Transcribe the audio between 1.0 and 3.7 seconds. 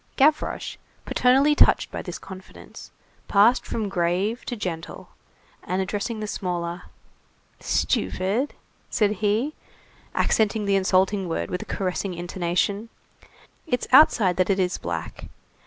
paternally touched by this confidence, passed